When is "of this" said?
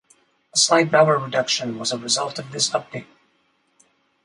2.39-2.71